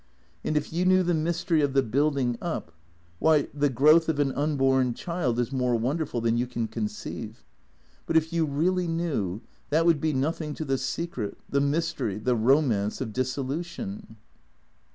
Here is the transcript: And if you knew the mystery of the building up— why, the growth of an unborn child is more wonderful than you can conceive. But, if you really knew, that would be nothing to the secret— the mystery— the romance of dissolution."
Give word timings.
And 0.43 0.57
if 0.57 0.73
you 0.73 0.83
knew 0.83 1.03
the 1.03 1.13
mystery 1.13 1.61
of 1.61 1.73
the 1.73 1.83
building 1.83 2.35
up— 2.41 2.71
why, 3.19 3.49
the 3.53 3.69
growth 3.69 4.09
of 4.09 4.17
an 4.17 4.31
unborn 4.31 4.95
child 4.95 5.37
is 5.37 5.51
more 5.51 5.75
wonderful 5.75 6.21
than 6.21 6.37
you 6.37 6.47
can 6.47 6.67
conceive. 6.67 7.45
But, 8.07 8.17
if 8.17 8.33
you 8.33 8.47
really 8.47 8.87
knew, 8.87 9.41
that 9.69 9.85
would 9.85 10.01
be 10.01 10.11
nothing 10.11 10.55
to 10.55 10.65
the 10.65 10.79
secret— 10.79 11.37
the 11.51 11.61
mystery— 11.61 12.17
the 12.17 12.35
romance 12.35 12.99
of 12.99 13.13
dissolution." 13.13 14.17